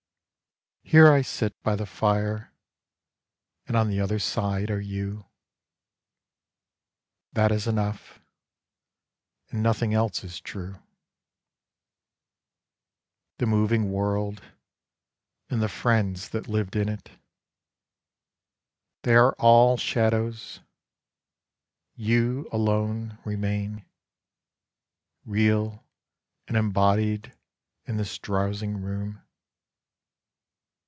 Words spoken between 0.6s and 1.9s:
Here I sit By the